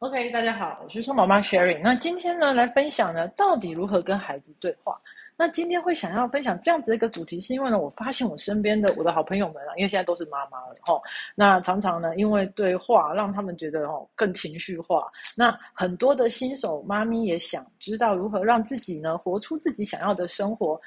[0.00, 1.80] OK，大家好，我是双宝妈 Sherry。
[1.82, 4.94] 那今天呢，来分享呢，到底如何跟孩子对话？
[5.38, 11.00] 那今天会想要分享这样子的一个主题，是因为呢，我发现我身边的我的好朋友们啊，因为现在都是妈妈了哈，
[11.34, 15.10] 那常常呢，因为对话让他们觉得哦更情绪化。
[15.34, 20.78] 那很多的新手妈咪也想知道如何让自己呢活出自己想要的生活。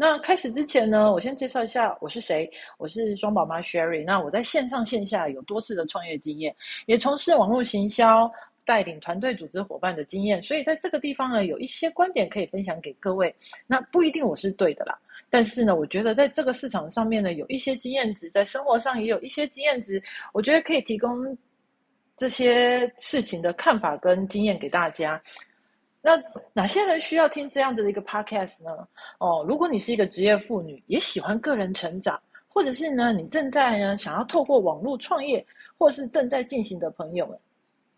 [0.00, 2.50] 那开始之前呢，我先介绍一下我是谁。
[2.78, 4.02] 我是双宝妈 Sherry。
[4.02, 6.56] 那我在线上线下有多次的创业经验，
[6.86, 8.32] 也从事网络行销、
[8.64, 13.34] 带领团队组织伙伴的经验，所以在这个地方呢，有一些观点可以分享给各位。
[13.66, 21.36] 那不一定我是对的啦，但是呢，我觉得在这个市场上面呢，有一些经验值，在生活上也有一些经验值，我觉得可以提供
[22.16, 25.22] 这些事情的看法跟经验给大家。
[26.02, 26.20] 那
[26.52, 28.88] 哪些人需要听这样子的一个 podcast 呢？
[29.18, 32.18] 哦，如果你是一个职业妇女，也喜欢个人成长，
[32.48, 35.44] 或者是呢，你正在呢想要透过网络创业，
[35.76, 37.38] 或是正在进行的朋友们，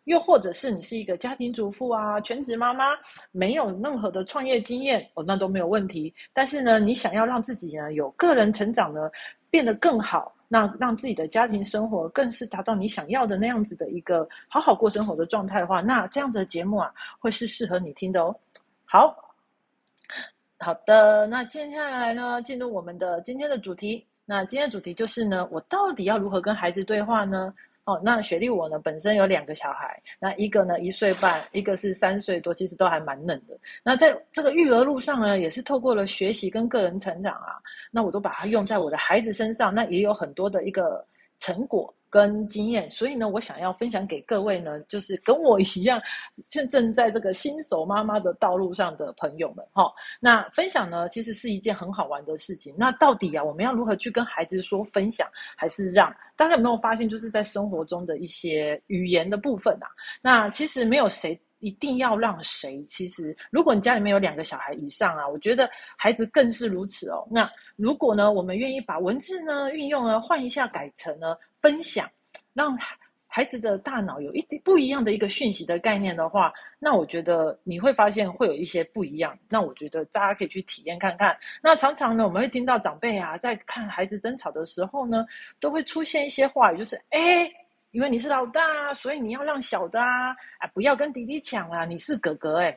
[0.05, 2.87] 又或者是你是一个家庭主妇啊，全职妈妈，
[3.31, 6.13] 没有任何的创业经验，哦，那都没有问题。
[6.33, 9.09] 但是呢，你想要让自己呢有个人成长呢
[9.53, 10.33] 变得更好。
[10.49, 18.35] 那让自己的家庭生活更是达到你想要的那样子的一个好好过生活的状态的话，那这样子的节目啊，会是适合你听的哦。
[18.85, 19.17] 好，
[20.59, 24.07] 好的，那接下来呢，进入我们的今天的主题。
[24.25, 27.53] 那今天的主题就是呢，我到底要如何跟孩子对话呢？
[27.85, 33.59] 哦，那雪莉我呢，本身有两个小孩，那一个呢一岁半，一个是三岁多，其实都还蛮嫩的。
[33.83, 37.59] 那在这个育儿路上呢，也是透过了学习跟个人成长啊，
[37.91, 41.05] 那我都把它用在我的孩子身上，那也有很多的一个
[41.43, 41.93] 成果。
[42.13, 45.99] 跟经验，所以呢，我想要分享给各位呢，就是跟我一样，
[46.45, 49.91] 正正在这个新手妈妈的道路上的朋友们，哈。
[50.21, 52.75] 那分享呢，其实是一件很好玩的事情。
[52.77, 55.27] 那到底啊，我们要如何去跟孩子说分享，
[55.57, 59.89] 还是让大家有没有发现，就是在生活中的一些语言的部分啊？
[60.21, 61.41] 那其实没有谁。
[61.63, 62.83] 一定要让谁？
[62.83, 67.25] 其实，如果你家里面有两个小孩以上啊，我觉得孩子更是如此哦。
[67.31, 72.11] 那如果呢，我们愿意把文字呢运用呢换一下，改成呢分享，
[72.53, 72.77] 让
[73.29, 79.39] 孩子的大脑有一点不一样的一个讯息的概念的话，那我觉得你会发现会有一些不一样。
[79.49, 81.39] 那我觉得大家可以去体验看看。
[81.63, 85.25] 那常常呢，我们会听到长辈啊，在看孩子争吵的时候呢，
[85.61, 87.49] 都会出现一些话语，就是哎。
[87.93, 91.85] 因为你是老大，所以你要让小的啊，啊，不要跟弟弟抢啊！
[91.85, 92.77] 你是哥哥哎，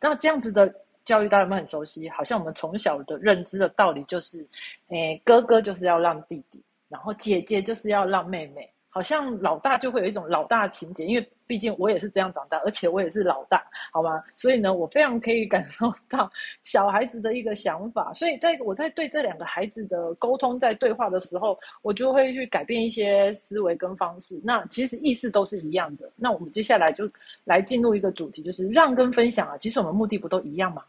[0.00, 0.72] 那这样子的
[1.04, 2.08] 教育，大家有没有很熟悉？
[2.08, 4.46] 好像我们从小的认知的道理就是，
[4.88, 8.70] 诶，哥哥就是要让弟弟，然后姐姐就是要让妹妹。
[8.88, 14.22] 好像老大就会有一种老大情节，因为毕竟我也是这样长大，而且我也是老大，好吗？
[14.34, 16.30] 所以呢，我非常可以感受到
[16.64, 18.12] 小孩子的一个想法。
[18.14, 24.40] 所以在我在对这两个孩子的沟通、在对话的时候，我就会去改变一些思维跟方式。
[24.42, 26.10] 那其实意思都是一样的。
[26.16, 27.08] 那我们接下来就
[27.44, 29.56] 来进入一个主题，就是让跟分享啊。
[29.58, 30.82] 其实我们目的不都一样吗？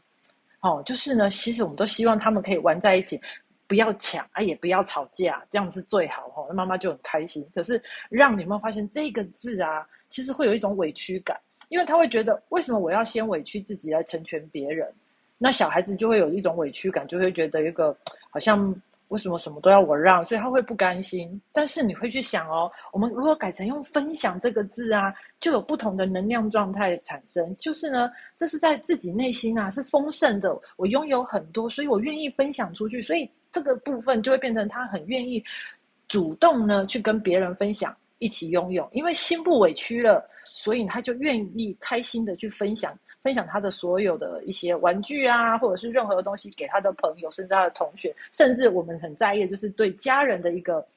[0.61, 3.19] 哦，就是呢，其实我们都希望他们可以玩在一起。
[3.69, 6.45] 不要抢啊，也不要吵架，这样是最好哈。
[6.47, 7.45] 那妈妈就很开心。
[7.53, 14.87] 可是让你们发现这个字啊，其实会有一种委屈感，因为他会觉得为什么我要先委屈自己来成全别人？
[15.37, 17.95] 那小孩子就会有一种委屈感，就会觉得一个
[18.29, 18.75] 好像。
[19.09, 20.25] 为什么什么都要我让？
[20.25, 21.41] 所以他会不甘心。
[21.53, 27.55] 但是你会去想哦，我们如果改成用“分享”这个字啊，就有不同的能量状态产生。
[27.57, 33.01] 就是呢，这是在自己内心啊是丰盛的，我拥有很多，所以我愿意分享出去。
[33.01, 35.41] 所以这个部分就会变成他很愿意
[36.09, 38.89] 主动呢去跟别人分享，一起拥有。
[38.93, 42.97] 因为心不委屈了，所以他就愿意开心的去分享。
[43.23, 50.87] 分享他的所有的一些玩具啊，或者是任何的东西给他的朋友，甚至他的同学，甚至我们很在意的，就是对家人的一个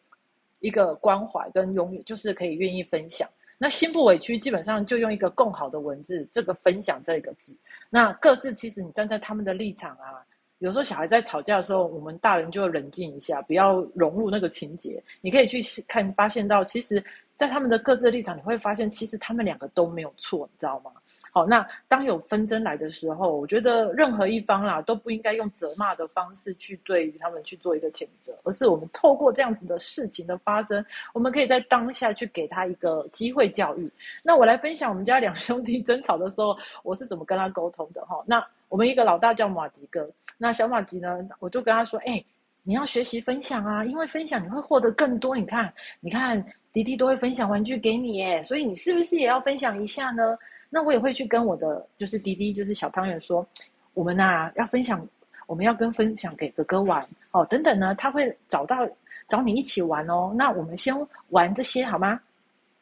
[0.60, 3.28] 一个关怀跟拥有，就是可以愿意分享。
[3.58, 7.56] 那心不委屈，基本上就用一个更好的文字，这个分享这个字。
[7.88, 10.22] 那各自其实你站在他们的立场啊，
[10.60, 15.02] 有时候小孩在吵架的时候，我们大人就冷静一下，不要融入那个情节。
[15.20, 17.02] 你可以去看，发现到其实。
[17.40, 20.92] 在他们的各自的立场，你会发现其实他们两个都没有错，你知道吗？
[21.30, 30.84] 好，那当有纷争来的时候，我觉得任何一方啦都不应该用责骂的方式去对于他们去做一个谴责，而是我们透过这样子的事情的发生，
[31.14, 33.90] 我们可以在当下去给他一个机会教育。
[34.22, 38.22] 那我来分享我们家两兄弟争吵的时候，我是怎么跟他沟通的哈。
[38.26, 42.22] 那我们一个老大叫马吉哥，那小马吉呢，我就跟他说，哎，
[42.62, 45.36] 你要学习分享啊，因为分享你会获得更多。
[45.36, 46.44] 你看，你看。
[46.72, 50.38] 弟弟都会分享玩具给你耶，所以你是不是也要分享一下呢？
[50.68, 53.44] 那我也会去跟我的就是弟弟，就是小汤圆说，
[53.92, 55.04] 我们呐要分享，
[55.48, 58.88] 我们要跟分享给哥哥玩哦，等等呢，他会找到
[59.26, 60.32] 找你一起玩哦。
[60.36, 60.94] 那我们先
[61.30, 62.20] 玩这些好吗？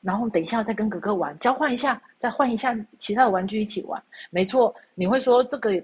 [0.02, 4.02] 然后等一下再跟哥哥玩，交换一下，再换一下其他的玩具一起玩。
[4.28, 5.82] 没错，你会说这个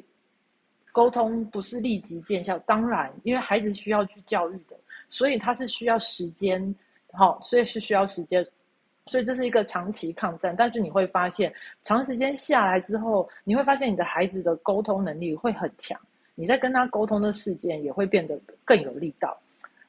[0.94, 4.76] 沟通不是立即见效，当然，因为孩子需要去教育的，
[5.08, 6.72] 所以他是需要时间，
[7.12, 8.46] 好，所以是需要时间，
[9.06, 10.54] 所以这是一个长期抗战。
[10.56, 11.52] 但是你会发现，
[11.82, 16.00] 长时间下来之后，你会发现你的孩子的沟通能力会很强，
[16.36, 19.36] 你在跟他沟通的事件也会变得更有力道。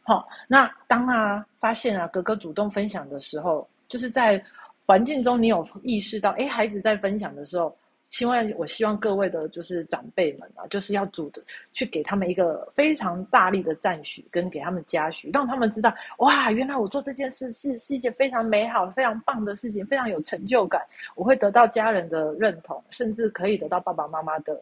[0.02, 3.68] 好，那当啊发现啊哥哥主动分享的时候。
[3.88, 4.44] 就是在
[4.88, 11.42] 环境中，你有意识到，哎，孩子在分享的时候，希望我希望各位的，就是长辈们啊，就是要主的
[11.74, 20.82] 去给他们一个非常大力的赞许，跟给他们嘉许，让他们知道，哇，原来我做这件事是是一件非常美好、非常棒的事情，非常有成就感，
[21.16, 24.62] 我会得到家人的认同，甚至可以得到爸爸妈妈的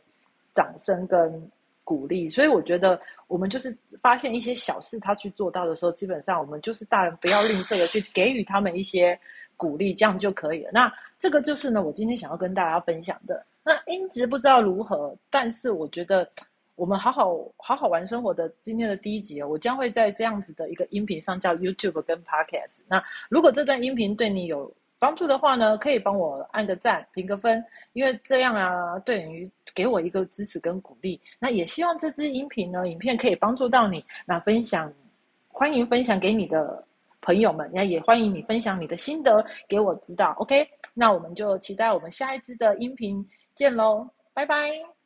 [0.54, 1.52] 掌声跟
[1.84, 2.30] 鼓励。
[2.30, 9.20] 所以我觉得，我们就是发现一些小事，他去做到的时候，基本上我们就是大人不要吝啬的去给予他们一些。
[9.56, 10.72] 鼓励这样就可以了。
[10.74, 10.92] 那
[11.24, 13.46] 这个就是呢，我今天想要跟大家分享的。
[13.64, 16.30] 那音质不知道如何，但是我觉得
[16.76, 22.82] 我们好好好好玩生活的今天的第一集哦，我将会在这样子的一个音频上叫 YouTube 跟 Podcast。
[22.90, 31.22] 那如果这段音频对你有帮助的话呢，可以帮我按个赞、评个分，因为这样啊，对于给我一个支持跟鼓励。
[31.40, 34.04] 那也希望这支音频呢，影片可以帮助到你。
[34.26, 34.92] 那分享，
[35.48, 36.84] 欢迎分享给你的。
[37.24, 40.36] 朋友们，那也欢迎你分享你的心得给我知道。
[40.38, 43.26] OK，那我们就期待我们下一次的音频
[43.56, 45.03] 见喽，拜拜。